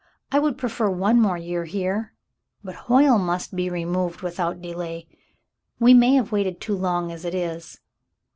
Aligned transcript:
I 0.31 0.39
would 0.39 0.57
prefer 0.57 0.89
one 0.89 1.21
more 1.21 1.37
year 1.37 1.65
here, 1.65 2.15
but 2.63 2.73
Hoyle 2.73 3.19
must 3.19 3.55
be 3.55 3.69
removed 3.69 4.21
without 4.23 4.59
delay. 4.59 5.07
We 5.79 5.93
may 5.93 6.15
have 6.15 6.31
waited 6.31 6.59
too 6.59 6.75
long 6.75 7.11
as 7.11 7.23
it 7.23 7.35
is. 7.35 7.79